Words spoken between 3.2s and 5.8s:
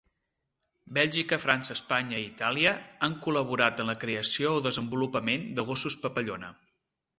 col·laborat en la creació o desenvolupament de